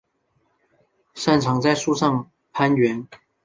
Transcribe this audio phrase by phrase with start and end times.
[1.13, 3.07] 擅长在树上攀援。